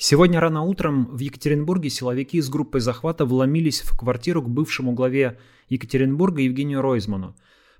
Сегодня 0.00 0.38
рано 0.38 0.62
утром 0.62 1.06
в 1.06 1.18
Екатеринбурге 1.18 1.90
силовики 1.90 2.38
из 2.38 2.48
группы 2.48 2.78
захвата 2.78 3.24
вломились 3.24 3.80
в 3.80 3.98
квартиру 3.98 4.40
к 4.42 4.48
бывшему 4.48 4.92
главе 4.92 5.38
Екатеринбурга 5.70 6.40
Евгению 6.40 6.82
Ройзману. 6.82 7.34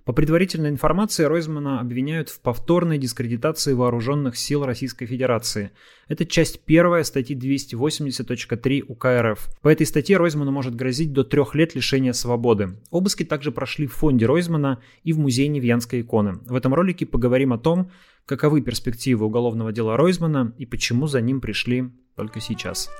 По 0.04 0.12
предварительной 0.12 0.70
информации, 0.70 1.22
Ройзмана 1.24 1.78
обвиняют 1.78 2.28
в 2.28 2.40
повторной 2.40 2.98
дискредитации 2.98 3.72
вооруженных 3.72 4.36
сил 4.36 4.64
Российской 4.64 5.06
Федерации. 5.06 5.70
Это 6.08 6.26
часть 6.26 6.64
первая 6.64 7.04
статьи 7.04 7.36
280.3 7.36 8.84
УК 8.88 9.04
РФ. 9.20 9.48
По 9.62 9.68
этой 9.68 9.86
статье 9.86 10.16
Ройзману 10.16 10.50
может 10.50 10.74
грозить 10.74 11.12
до 11.12 11.22
трех 11.22 11.54
лет 11.54 11.76
лишения 11.76 12.14
свободы. 12.14 12.78
Обыски 12.90 13.22
также 13.22 13.52
прошли 13.52 13.86
в 13.86 13.92
фонде 13.92 14.26
Ройзмана 14.26 14.82
и 15.04 15.12
в 15.12 15.20
музее 15.20 15.46
Невьянской 15.46 16.00
иконы. 16.00 16.40
В 16.46 16.56
этом 16.56 16.74
ролике 16.74 17.06
поговорим 17.06 17.52
о 17.52 17.58
том, 17.58 17.92
каковы 18.26 18.60
перспективы 18.60 19.24
уголовного 19.24 19.70
дела 19.70 19.96
Ройзмана 19.96 20.52
и 20.58 20.66
почему 20.66 21.06
за 21.06 21.20
ним 21.20 21.40
пришли 21.40 21.92
только 22.18 22.40
сейчас. 22.40 22.90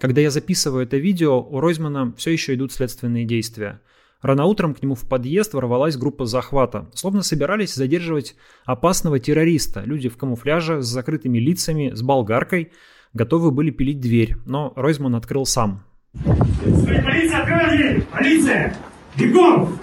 Когда 0.00 0.20
я 0.20 0.30
записываю 0.30 0.84
это 0.84 0.96
видео, 0.96 1.40
у 1.40 1.60
Ройзмана 1.60 2.12
все 2.16 2.30
еще 2.32 2.54
идут 2.54 2.72
следственные 2.72 3.24
действия. 3.24 3.80
Рано 4.20 4.46
утром 4.46 4.74
к 4.74 4.82
нему 4.82 4.96
в 4.96 5.08
подъезд 5.08 5.54
ворвалась 5.54 5.96
группа 5.96 6.26
захвата. 6.26 6.90
Словно 6.94 7.22
собирались 7.22 7.74
задерживать 7.74 8.34
опасного 8.64 9.20
террориста. 9.20 9.82
Люди 9.82 10.08
в 10.08 10.16
камуфляже, 10.16 10.82
с 10.82 10.86
закрытыми 10.86 11.38
лицами, 11.38 11.92
с 11.94 12.02
болгаркой, 12.02 12.72
готовы 13.12 13.52
были 13.52 13.70
пилить 13.70 14.00
дверь. 14.00 14.36
Но 14.46 14.72
Ройзман 14.74 15.14
открыл 15.14 15.46
сам. 15.46 15.84
Полиция, 16.12 17.42
открывай 17.42 17.76
дверь! 17.76 18.02
Полиция! 18.12 18.76
Бегом! 19.16 19.78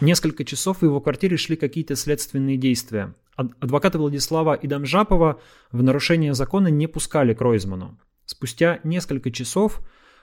Несколько 0.00 0.44
часов 0.44 0.78
в 0.80 0.84
его 0.84 1.00
квартире 1.00 1.36
шли 1.36 1.56
какие-то 1.56 1.96
следственные 1.96 2.56
действия. 2.56 3.14
Адвокаты 3.36 3.98
Владислава 3.98 4.54
Идамжапова 4.54 5.40
в 5.72 5.82
нарушение 5.82 6.34
закона 6.34 6.68
не 6.68 6.86
пускали 6.86 7.34
к 7.34 7.40
Ройзману. 7.40 7.98
Спустя 8.26 8.80
несколько 8.84 9.30
часов 9.30 9.80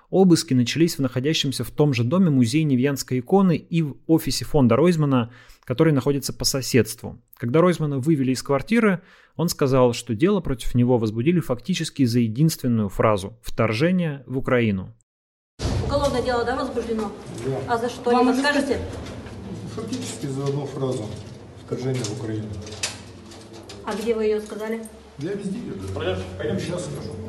обыски 0.09 0.53
начались 0.53 0.97
в 0.97 1.01
находящемся 1.01 1.63
в 1.63 1.71
том 1.71 1.93
же 1.93 2.03
доме 2.03 2.29
музее 2.29 2.63
Невьянской 2.63 3.19
иконы 3.19 3.55
и 3.55 3.81
в 3.81 3.97
офисе 4.07 4.45
фонда 4.45 4.75
Ройзмана, 4.75 5.31
который 5.63 5.93
находится 5.93 6.33
по 6.33 6.45
соседству. 6.45 7.21
Когда 7.35 7.61
Ройзмана 7.61 7.99
вывели 7.99 8.31
из 8.31 8.41
квартиры, 8.41 9.01
он 9.35 9.49
сказал, 9.49 9.93
что 9.93 10.15
дело 10.15 10.39
против 10.39 10.75
него 10.75 10.97
возбудили 10.97 11.39
фактически 11.39 12.05
за 12.05 12.19
единственную 12.19 12.89
фразу 12.89 13.37
«вторжение 13.41 14.23
в 14.25 14.37
Украину». 14.37 14.93
Уголовное 15.85 16.21
дело, 16.21 16.43
да, 16.43 16.55
возбуждено? 16.55 17.11
Да. 17.45 17.73
А 17.75 17.77
за 17.77 17.89
что, 17.89 18.11
Вам 18.11 18.27
не 18.27 18.33
подскажете? 18.33 18.79
Фактически 19.75 20.25
за 20.25 20.45
одну 20.45 20.65
фразу 20.65 21.05
вторжение 21.65 22.03
в 22.03 22.19
Украину. 22.19 22.47
А 23.85 23.95
где 23.95 24.13
вы 24.15 24.25
ее 24.25 24.41
сказали? 24.41 24.83
Я 25.19 25.33
везде. 25.33 25.59
Пойдем 25.93 26.59
сейчас 26.59 26.85
скажу. 26.85 27.26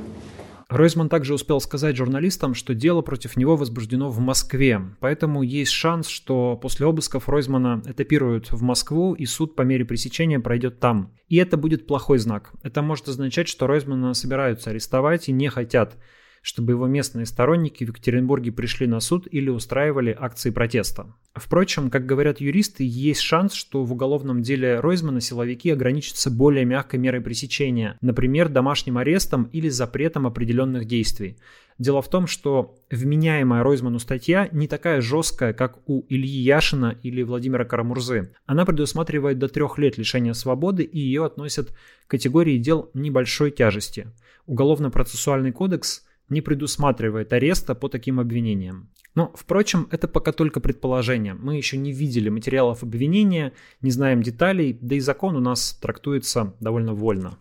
Ройзман 0.69 1.09
также 1.09 1.33
успел 1.33 1.61
сказать 1.61 1.97
журналистам, 1.97 2.53
что 2.53 2.75
дело 2.75 3.01
против 3.01 3.39
него 3.39 3.57
возбуждено 3.57 4.11
в 4.11 4.19
Москве, 4.19 4.83
поэтому 5.01 5.43
есть 5.43 5.73
шанс, 5.73 6.09
что 6.09 6.59
после 6.61 6.87
обысков 6.87 7.27
Ройзмана 7.27 7.83
этапируют 7.87 8.53
в 8.53 8.61
Москву 8.61 9.15
и 9.15 9.25
суд 9.25 9.57
по 9.57 9.63
мере 9.63 9.87
пресечения 9.87 10.41
пройдет 10.41 10.79
там. 10.79 11.15
И 11.29 11.37
это 11.37 11.57
будет 11.57 11.87
плохой 11.87 12.19
знак. 12.19 12.53
Это 12.63 12.83
может 12.83 13.09
означать, 13.09 13.49
что 13.49 13.67
Ройзмана 13.67 14.13
собираются 14.13 14.69
арестовать 14.69 15.31
и 15.31 15.33
не 15.33 15.49
хотят, 15.49 15.97
чтобы 16.43 16.73
его 16.73 16.87
местные 16.87 17.27
сторонники 17.27 17.85
в 17.85 17.89
Екатеринбурге 17.89 18.53
пришли 18.53 18.87
на 18.87 19.01
суд 19.01 19.27
или 19.31 19.51
устраивали 19.51 20.17
акции 20.19 20.51
протеста. 20.51 21.15
Впрочем, 21.35 21.91
как 21.91 22.07
говорят 22.07 22.41
юристы, 22.41 22.85
есть 22.85 23.21
шанс, 23.21 23.53
что 23.53 23.85
в 23.85 23.93
уголовном 23.93 24.43
деле 24.43 24.81
Ройзмана 24.81 25.21
силовики 25.21 25.71
ограничатся 25.71 26.31
более 26.31 26.65
мягкой 26.65 27.01
мерой 27.01 27.21
пресечения, 27.21 27.97
например, 28.01 28.49
домашним 28.49 28.99
арестом 28.99 29.45
или 29.53 29.69
запретом 29.69 30.27
определенных 30.27 30.87
действий. 30.87 31.39
Дело 31.79 32.03
в 32.03 32.11
том, 32.11 32.27
что 32.27 32.77
вменяемая 32.91 33.63
Ройзману 33.63 34.01
статья 34.01 34.49
не 34.51 34.67
такая 34.67 35.01
жесткая, 35.01 35.53
как 35.53 35.79
у 35.89 36.05
Ильи 36.09 36.41
Яшина 36.41 36.99
или 37.05 37.23
Владимира 37.23 37.65
Карамурзы. 37.65 38.33
Она 38.47 38.65
предусматривает 38.65 39.39
до 39.39 39.47
трех 39.47 39.79
лет 39.79 39.97
лишения 39.97 40.33
свободы 40.33 40.83
и 40.83 40.99
ее 40.99 41.25
относят 41.25 41.71
к 41.71 42.11
категории 42.11 42.59
дел 42.59 42.91
небольшой 42.95 43.53
тяжести. 43.53 44.09
Уголовно-процессуальный 44.47 45.53
кодекс 45.53 46.05
не 46.29 46.41
предусматривает 46.41 47.33
ареста 47.33 47.75
по 47.75 47.89
таким 47.89 48.21
обвинениям. 48.21 48.91
Но, 49.15 49.33
впрочем, 49.35 49.89
это 49.91 50.07
пока 50.07 50.33
только 50.33 50.61
предположение. 50.61 51.35
Мы 51.35 51.57
еще 51.57 51.77
не 51.77 51.93
видели 51.93 52.29
материалов 52.29 52.83
обвинения, 52.83 53.53
не 53.81 53.91
знаем 53.91 54.23
деталей, 54.23 54.79
да 54.81 54.97
и 54.97 55.01
закон 55.01 55.37
у 55.37 55.41
нас 55.41 55.79
трактуется 55.81 56.55
довольно 56.61 56.95
вольно. 56.95 57.39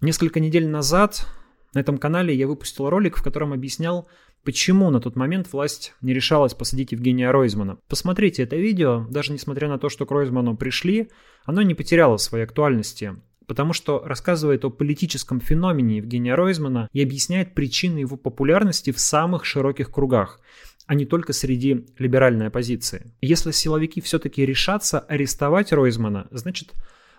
Несколько 0.00 0.40
недель 0.40 0.68
назад 0.68 1.26
на 1.72 1.78
этом 1.78 1.98
канале 1.98 2.34
я 2.34 2.46
выпустил 2.46 2.90
ролик, 2.90 3.16
в 3.16 3.22
котором 3.22 3.52
объяснял, 3.52 4.06
почему 4.44 4.90
на 4.90 5.00
тот 5.00 5.16
момент 5.16 5.52
власть 5.52 5.94
не 6.02 6.12
решалась 6.12 6.54
посадить 6.54 6.92
Евгения 6.92 7.30
Ройзмана. 7.30 7.78
Посмотрите 7.88 8.42
это 8.42 8.56
видео, 8.56 9.06
даже 9.08 9.32
несмотря 9.32 9.68
на 9.68 9.78
то, 9.78 9.88
что 9.88 10.04
к 10.06 10.10
Ройзману 10.10 10.56
пришли, 10.56 11.10
оно 11.44 11.62
не 11.62 11.74
потеряло 11.74 12.18
своей 12.18 12.44
актуальности 12.44 13.16
потому 13.46 13.72
что 13.72 14.02
рассказывает 14.04 14.64
о 14.64 14.70
политическом 14.70 15.40
феномене 15.40 15.96
Евгения 15.96 16.34
Ройзмана 16.34 16.88
и 16.92 17.02
объясняет 17.02 17.54
причины 17.54 17.98
его 17.98 18.16
популярности 18.16 18.92
в 18.92 18.98
самых 18.98 19.44
широких 19.44 19.90
кругах, 19.90 20.40
а 20.86 20.94
не 20.94 21.06
только 21.06 21.32
среди 21.32 21.86
либеральной 21.98 22.48
оппозиции. 22.48 23.12
Если 23.20 23.50
силовики 23.50 24.00
все-таки 24.00 24.44
решатся 24.44 25.00
арестовать 25.00 25.72
Ройзмана, 25.72 26.28
значит 26.30 26.72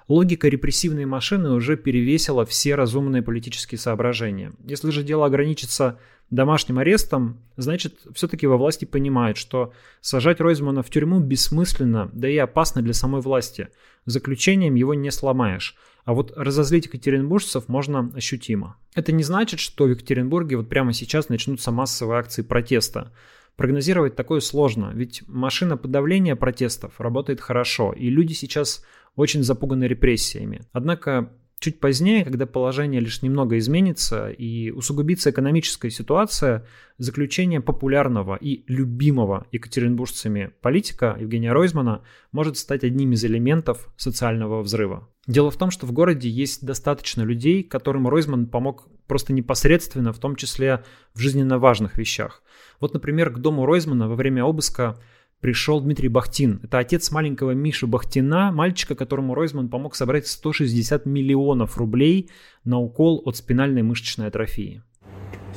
логика 0.07 0.47
репрессивной 0.47 1.05
машины 1.05 1.51
уже 1.51 1.77
перевесила 1.77 2.45
все 2.45 2.75
разумные 2.75 3.21
политические 3.21 3.79
соображения. 3.79 4.53
Если 4.63 4.89
же 4.91 5.03
дело 5.03 5.25
ограничится 5.25 5.99
домашним 6.29 6.79
арестом, 6.79 7.39
значит, 7.55 7.99
все-таки 8.13 8.47
во 8.47 8.57
власти 8.57 8.85
понимают, 8.85 9.37
что 9.37 9.73
сажать 10.01 10.39
Ройзмана 10.39 10.83
в 10.83 10.89
тюрьму 10.89 11.19
бессмысленно, 11.19 12.09
да 12.13 12.27
и 12.29 12.37
опасно 12.37 12.81
для 12.81 12.93
самой 12.93 13.21
власти. 13.21 13.69
Заключением 14.05 14.75
его 14.75 14.93
не 14.93 15.11
сломаешь. 15.11 15.75
А 16.03 16.13
вот 16.13 16.33
разозлить 16.35 16.85
екатеринбуржцев 16.85 17.67
можно 17.67 18.11
ощутимо. 18.15 18.77
Это 18.93 19.11
не 19.11 19.23
значит, 19.23 19.59
что 19.59 19.85
в 19.85 19.89
Екатеринбурге 19.89 20.57
вот 20.57 20.69
прямо 20.69 20.93
сейчас 20.93 21.29
начнутся 21.29 21.71
массовые 21.71 22.19
акции 22.19 22.43
протеста. 22.43 23.11
Прогнозировать 23.55 24.15
такое 24.15 24.41
сложно, 24.41 24.91
ведь 24.93 25.23
машина 25.27 25.77
подавления 25.77 26.35
протестов 26.35 26.99
работает 26.99 27.41
хорошо, 27.41 27.93
и 27.93 28.09
люди 28.09 28.33
сейчас 28.33 28.83
очень 29.15 29.43
запуганы 29.43 29.85
репрессиями. 29.85 30.61
Однако 30.71 31.31
Чуть 31.59 31.79
позднее, 31.79 32.25
когда 32.25 32.45
положение 32.45 32.99
лишь 32.99 33.21
немного 33.21 33.57
изменится 33.57 34.29
и 34.29 34.71
усугубится 34.71 35.31
экономическая 35.31 35.89
ситуация, 35.89 36.65
заключение 36.97 37.61
популярного 37.61 38.35
и 38.35 38.63
любимого 38.67 39.47
екатеринбуржцами 39.51 40.51
политика 40.61 41.15
Евгения 41.19 41.53
Ройзмана 41.53 42.03
может 42.31 42.57
стать 42.57 42.83
одним 42.83 43.13
из 43.13 43.23
элементов 43.23 43.89
социального 43.95 44.61
взрыва. 44.61 45.07
Дело 45.27 45.49
в 45.49 45.57
том, 45.57 45.71
что 45.71 45.87
в 45.87 45.93
городе 45.93 46.29
есть 46.29 46.63
достаточно 46.65 47.23
людей, 47.23 47.63
которым 47.63 48.07
Ройзман 48.07 48.47
помог 48.47 48.87
просто 49.07 49.33
непосредственно, 49.33 50.11
в 50.11 50.19
том 50.19 50.35
числе 50.35 50.83
в 51.13 51.19
жизненно 51.19 51.57
важных 51.57 51.97
вещах. 51.97 52.43
Вот, 52.81 52.93
например, 52.93 53.31
к 53.31 53.39
дому 53.39 53.65
Ройзмана 53.65 54.09
во 54.09 54.15
время 54.15 54.43
обыска 54.43 54.99
пришел 55.41 55.81
Дмитрий 55.81 56.09
Бахтин. 56.09 56.59
Это 56.63 56.79
отец 56.79 57.11
маленького 57.11 57.51
Миши 57.51 57.87
Бахтина, 57.87 58.51
мальчика, 58.51 58.95
которому 58.95 59.35
Ройзман 59.35 59.69
помог 59.69 59.95
собрать 59.95 60.27
160 60.27 61.05
миллионов 61.05 61.77
рублей 61.77 62.29
на 62.63 62.79
укол 62.79 63.21
от 63.25 63.37
спинальной 63.37 63.83
мышечной 63.83 64.27
атрофии. 64.27 64.81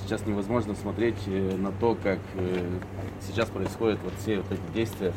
Сейчас 0.05 0.27
невозможно 0.27 0.75
смотреть 0.75 1.17
э, 1.27 1.57
на 1.57 1.73
то, 1.73 1.95
как 1.95 2.19
э, 2.35 2.79
сейчас 3.27 3.49
происходят 3.51 3.99
вот 4.05 4.13
все 4.21 4.39
вот 4.39 4.53
эти 4.53 4.75
действия, 4.75 5.13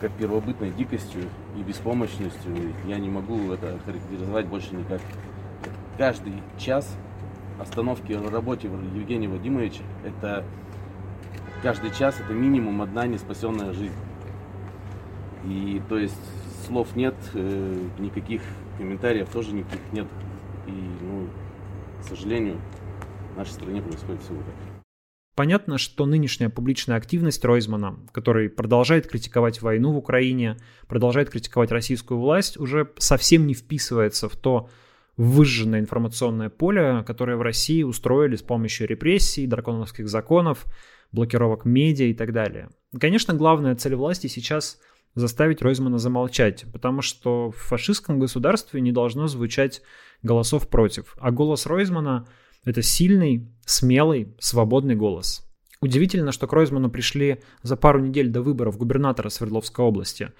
как 0.00 0.12
первобытной 0.12 0.70
дикостью 0.72 1.22
и 1.58 1.62
беспомощностью. 1.62 2.74
Я 2.86 2.98
не 2.98 3.08
могу 3.08 3.52
это 3.52 3.78
характеризовать 3.84 4.46
больше 4.46 4.74
никак. 4.74 5.00
Каждый 5.96 6.34
час 6.58 6.94
остановки 7.58 8.12
в 8.12 8.28
работе 8.28 8.68
Евгения 8.94 9.28
Владимировича– 9.28 9.82
это 10.04 10.44
каждый 11.66 11.90
час 11.90 12.20
это 12.20 12.32
минимум 12.32 12.80
одна 12.80 13.08
неспасенная 13.08 13.72
жизнь. 13.72 13.98
И 15.44 15.82
то 15.88 15.98
есть 15.98 16.14
слов 16.64 16.94
нет, 16.94 17.16
э, 17.34 17.88
никаких 17.98 18.40
комментариев 18.78 19.28
тоже 19.30 19.52
никаких 19.52 19.80
нет. 19.90 20.06
И, 20.68 20.70
ну, 20.70 21.28
к 22.00 22.04
сожалению, 22.04 22.60
в 23.34 23.38
нашей 23.38 23.50
стране 23.50 23.82
происходит 23.82 24.22
все 24.22 24.34
так. 24.34 24.54
Понятно, 25.34 25.76
что 25.76 26.06
нынешняя 26.06 26.50
публичная 26.50 26.98
активность 26.98 27.44
Ройзмана, 27.44 27.96
который 28.12 28.48
продолжает 28.48 29.08
критиковать 29.08 29.60
войну 29.60 29.90
в 29.90 29.96
Украине, 29.96 30.58
продолжает 30.86 31.30
критиковать 31.30 31.72
российскую 31.72 32.20
власть, 32.20 32.60
уже 32.60 32.92
совсем 32.98 33.44
не 33.44 33.54
вписывается 33.54 34.28
в 34.28 34.36
то 34.36 34.70
выжженное 35.16 35.80
информационное 35.80 36.50
поле, 36.50 37.02
которое 37.06 37.36
в 37.36 37.42
России 37.42 37.82
устроили 37.82 38.36
с 38.36 38.42
помощью 38.42 38.86
репрессий, 38.86 39.46
драконовских 39.46 40.08
законов, 40.08 40.66
блокировок 41.12 41.64
медиа 41.64 42.06
и 42.06 42.14
так 42.14 42.32
далее. 42.32 42.68
Конечно, 42.98 43.34
главная 43.34 43.74
цель 43.76 43.94
власти 43.94 44.26
сейчас 44.26 44.78
заставить 45.14 45.62
Ройзмана 45.62 45.98
замолчать, 45.98 46.66
потому 46.72 47.00
что 47.02 47.50
в 47.50 47.56
фашистском 47.56 48.18
государстве 48.18 48.80
не 48.80 48.92
должно 48.92 49.26
звучать 49.26 49.82
голосов 50.22 50.68
против. 50.68 51.16
А 51.18 51.30
голос 51.30 51.66
Ройзмана– 51.66 52.28
это 52.64 52.82
сильный, 52.82 53.48
смелый, 53.64 54.34
свободный 54.38 54.94
голос. 54.94 55.42
Удивительно, 55.80 56.32
что 56.32 56.46
к 56.46 56.52
Ройзману 56.52 56.90
пришли 56.90 57.42
за 57.62 57.76
пару 57.76 58.00
недель 58.00 58.28
до 58.28 58.42
выборов 58.42 58.76
губернатора 58.76 59.28
Свердловской 59.28 59.84
области. 59.84 60.32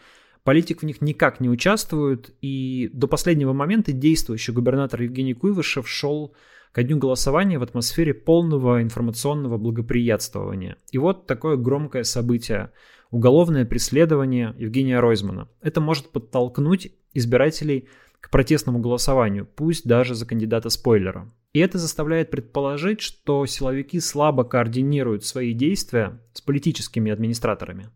Политик 0.46 0.82
в 0.82 0.84
них 0.84 1.00
никак 1.00 1.40
не 1.40 1.48
участвует, 1.48 2.32
и 2.40 2.88
до 2.92 3.08
последнего 3.08 3.52
момента 3.52 3.90
действующий 3.90 4.52
губернатор 4.52 5.02
Евгений 5.02 5.34
Куйвышев 5.34 5.88
шел 5.88 6.36
ко 6.70 6.84
дню 6.84 6.98
голосования 6.98 7.58
в 7.58 7.64
атмосфере 7.64 8.14
полного 8.14 8.80
информационного 8.80 9.58
благоприятствования. 9.58 10.76
И 10.92 10.98
вот 10.98 11.26
такое 11.26 11.56
громкое 11.56 12.04
событие– 12.04 12.70
уголовное 13.10 13.64
преследование 13.64 14.54
Евгения 14.56 15.00
Ройзмана. 15.00 15.48
Это 15.62 15.80
может 15.80 16.12
подтолкнуть 16.12 16.92
избирателей 17.12 17.88
к 18.20 18.30
протестному 18.30 18.78
голосованию, 18.78 19.48
пусть 19.52 19.84
даже 19.84 20.14
за 20.14 20.26
кандидата-спойлера. 20.26 21.28
И 21.54 21.58
это 21.58 21.78
заставляет 21.78 22.30
предположить, 22.30 23.00
что 23.00 23.44
силовики 23.46 23.98
слабо 23.98 24.44
координируют 24.44 25.24
свои 25.24 25.54
действия 25.54 26.20
с 26.34 26.40
политическими 26.40 27.10
администраторами. 27.10 27.90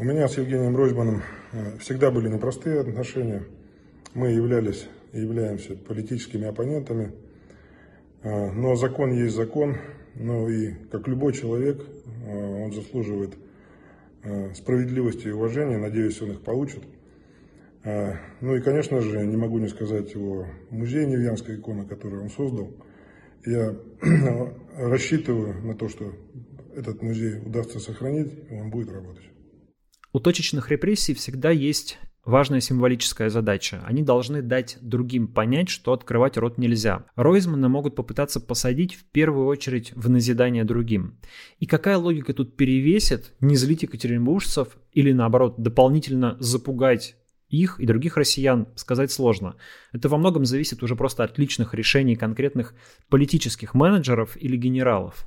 У 0.00 0.04
меня 0.04 0.28
с 0.28 0.38
Евгением 0.38 0.76
Ройзманом 0.76 1.24
э, 1.50 1.76
всегда 1.80 2.12
были 2.12 2.28
непростые 2.28 2.78
отношения. 2.78 3.42
Мы 4.14 4.30
являлись 4.30 4.86
и 5.12 5.18
являемся 5.18 5.74
политическими 5.74 6.46
оппонентами. 6.46 7.10
Э, 8.22 8.52
но 8.52 8.76
закон 8.76 9.10
есть 9.10 9.34
закон. 9.34 9.76
Ну 10.14 10.48
и 10.48 10.74
как 10.92 11.08
любой 11.08 11.32
человек, 11.32 11.84
э, 12.24 12.64
он 12.64 12.72
заслуживает 12.72 13.34
справедливости 14.54 15.26
и 15.26 15.32
уважения. 15.32 15.78
Надеюсь, 15.78 16.22
он 16.22 16.32
их 16.32 16.42
получит. 16.42 16.82
Ну 17.84 18.56
и, 18.56 18.60
конечно 18.60 19.00
же, 19.00 19.24
не 19.24 19.36
могу 19.36 19.58
не 19.58 19.68
сказать 19.68 20.14
о 20.16 20.44
музее 20.70 21.06
Невьянской 21.06 21.56
иконы, 21.56 21.86
который 21.86 22.20
он 22.20 22.28
создал. 22.28 22.70
Я 23.46 23.76
рассчитываю 24.76 25.54
на 25.64 25.74
то, 25.74 25.88
что 25.88 26.12
этот 26.76 27.00
музей 27.00 27.38
удастся 27.38 27.78
сохранить, 27.78 28.32
и 28.50 28.54
он 28.54 28.70
будет 28.70 28.90
работать. 28.92 29.24
У 30.10 30.20
точечных 30.20 30.70
репрессий 30.70 31.12
всегда 31.12 31.50
есть 31.50 31.98
важная 32.24 32.60
символическая 32.60 33.28
задача. 33.28 33.82
Они 33.86 34.02
должны 34.02 34.40
дать 34.40 34.78
другим 34.80 35.28
понять, 35.28 35.68
что 35.68 35.92
открывать 35.92 36.38
рот 36.38 36.56
нельзя. 36.56 37.04
Ройзмана 37.14 37.68
могут 37.68 37.94
попытаться 37.94 38.40
посадить 38.40 38.94
в 38.94 39.04
первую 39.04 39.46
очередь 39.46 39.92
в 39.94 40.08
назидание 40.08 40.64
другим. 40.64 41.18
И 41.58 41.66
какая 41.66 41.98
логика 41.98 42.32
тут 42.32 42.56
перевесит, 42.56 43.34
не 43.40 43.54
злить 43.54 43.82
екатеринбуржцев 43.82 44.78
или 44.92 45.12
наоборот 45.12 45.60
дополнительно 45.60 46.38
запугать 46.40 47.16
их 47.50 47.78
и 47.78 47.86
других 47.86 48.16
россиян 48.16 48.68
сказать 48.76 49.12
сложно. 49.12 49.56
Это 49.92 50.08
во 50.08 50.16
многом 50.16 50.46
зависит 50.46 50.82
уже 50.82 50.96
просто 50.96 51.24
от 51.24 51.38
личных 51.38 51.74
решений 51.74 52.16
конкретных 52.16 52.74
политических 53.10 53.74
менеджеров 53.74 54.36
или 54.36 54.56
генералов. 54.56 55.26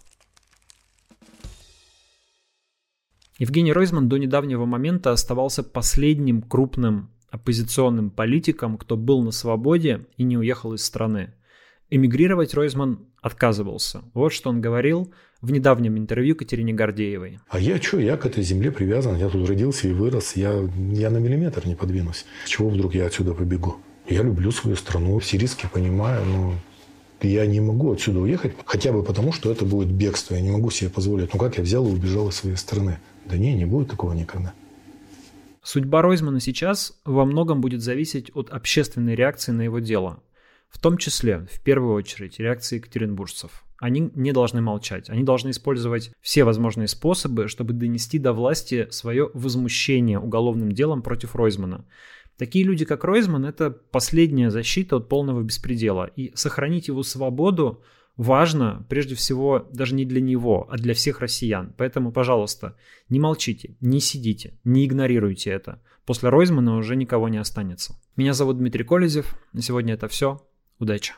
Евгений 3.41 3.73
Ройзман 3.73 4.07
до 4.07 4.17
недавнего 4.17 4.65
момента 4.65 5.11
оставался 5.11 5.63
последним 5.63 6.43
крупным 6.43 7.09
оппозиционным 7.31 8.11
политиком, 8.11 8.77
кто 8.77 8.95
был 8.95 9.23
на 9.23 9.31
свободе 9.31 10.01
и 10.15 10.21
не 10.21 10.37
уехал 10.37 10.75
из 10.75 10.85
страны. 10.85 11.33
Эмигрировать 11.89 12.53
Ройзман 12.53 12.99
отказывался. 13.19 14.03
Вот 14.13 14.31
что 14.31 14.51
он 14.51 14.61
говорил 14.61 15.11
в 15.41 15.51
недавнем 15.51 15.97
интервью 15.97 16.35
Катерине 16.35 16.73
Гордеевой. 16.73 17.39
А 17.49 17.57
я 17.57 17.81
что, 17.81 17.99
я 17.99 18.15
к 18.15 18.27
этой 18.27 18.43
земле 18.43 18.71
привязан, 18.71 19.17
я 19.17 19.27
тут 19.27 19.49
родился 19.49 19.87
и 19.87 19.91
вырос, 19.91 20.35
я, 20.35 20.51
я 20.91 21.09
на 21.09 21.17
миллиметр 21.17 21.65
не 21.65 21.73
подвинусь. 21.73 22.25
Чего 22.45 22.69
вдруг 22.69 22.93
я 22.93 23.07
отсюда 23.07 23.33
побегу? 23.33 23.77
Я 24.07 24.21
люблю 24.21 24.51
свою 24.51 24.75
страну, 24.75 25.17
все 25.17 25.39
риски 25.39 25.67
понимаю, 25.73 26.23
но 26.27 26.53
я 27.23 27.45
не 27.45 27.59
могу 27.59 27.91
отсюда 27.93 28.19
уехать, 28.19 28.53
хотя 28.65 28.91
бы 28.91 29.03
потому, 29.03 29.31
что 29.31 29.51
это 29.51 29.65
будет 29.65 29.91
бегство. 29.91 30.35
Я 30.35 30.41
не 30.41 30.51
могу 30.51 30.69
себе 30.71 30.89
позволить. 30.89 31.33
Ну 31.33 31.39
как 31.39 31.57
я 31.57 31.63
взял 31.63 31.87
и 31.87 31.91
убежал 31.91 32.29
из 32.29 32.35
своей 32.35 32.55
страны? 32.55 32.99
Да 33.25 33.37
не, 33.37 33.53
не 33.53 33.65
будет 33.65 33.89
такого 33.89 34.13
никогда. 34.13 34.53
Судьба 35.63 36.01
Ройзмана 36.01 36.39
сейчас 36.39 36.99
во 37.05 37.23
многом 37.25 37.61
будет 37.61 37.81
зависеть 37.81 38.31
от 38.33 38.49
общественной 38.49 39.15
реакции 39.15 39.51
на 39.51 39.61
его 39.61 39.79
дело. 39.79 40.23
В 40.69 40.79
том 40.79 40.97
числе, 40.97 41.45
в 41.51 41.61
первую 41.61 41.93
очередь, 41.93 42.39
реакции 42.39 42.77
екатеринбуржцев. 42.77 43.63
Они 43.77 44.11
не 44.15 44.31
должны 44.31 44.61
молчать. 44.61 45.09
Они 45.09 45.23
должны 45.23 45.49
использовать 45.49 46.11
все 46.21 46.43
возможные 46.43 46.87
способы, 46.87 47.47
чтобы 47.47 47.73
донести 47.73 48.19
до 48.19 48.31
власти 48.31 48.87
свое 48.89 49.29
возмущение 49.33 50.19
уголовным 50.19 50.71
делом 50.71 51.01
против 51.01 51.35
Ройзмана. 51.35 51.85
Такие 52.37 52.65
люди, 52.65 52.85
как 52.85 53.03
Ройзман, 53.03 53.45
это 53.45 53.69
последняя 53.69 54.49
защита 54.49 54.97
от 54.97 55.09
полного 55.09 55.41
беспредела. 55.43 56.05
И 56.15 56.31
сохранить 56.35 56.87
его 56.87 57.03
свободу 57.03 57.83
важно 58.17 58.85
прежде 58.89 59.15
всего 59.15 59.67
даже 59.71 59.95
не 59.95 60.05
для 60.05 60.21
него, 60.21 60.67
а 60.69 60.77
для 60.77 60.93
всех 60.93 61.19
россиян. 61.19 61.73
Поэтому, 61.77 62.11
пожалуйста, 62.11 62.75
не 63.09 63.19
молчите, 63.19 63.75
не 63.81 63.99
сидите, 63.99 64.59
не 64.63 64.85
игнорируйте 64.85 65.51
это. 65.51 65.81
После 66.05 66.29
Ройзмана 66.29 66.77
уже 66.77 66.95
никого 66.95 67.29
не 67.29 67.37
останется. 67.37 67.95
Меня 68.15 68.33
зовут 68.33 68.57
Дмитрий 68.57 68.83
Колезев. 68.83 69.35
На 69.53 69.61
сегодня 69.61 69.93
это 69.93 70.07
все. 70.07 70.45
Удачи! 70.79 71.13